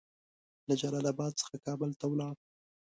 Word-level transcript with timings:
له 0.67 0.73
جلال 0.81 1.05
اباد 1.13 1.33
څخه 1.41 1.55
کابل 1.65 1.91
ته 1.99 2.05
ولاړ. 2.09 2.35